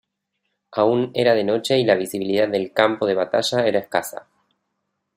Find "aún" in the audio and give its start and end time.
0.71-1.11